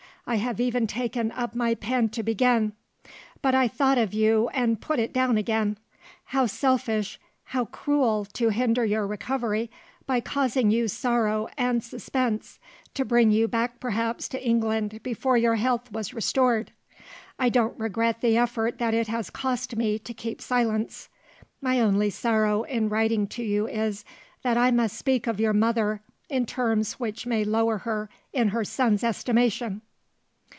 [0.27, 2.73] I have even taken up my pen to begin.
[3.41, 5.77] But I thought of you, and put it down again.
[6.25, 9.69] How selfish, how cruel, to hinder your recovery
[10.05, 12.59] by causing you sorrow and suspense
[12.93, 16.71] to bring you back perhaps to England before your health was restored!
[17.39, 21.09] I don't regret the effort that it has cost me to keep silence.
[21.61, 24.05] My only sorrow in writing to you is,
[24.43, 25.99] that I must speak of your mother
[26.29, 29.81] in terms which may lower her in her son's estimation."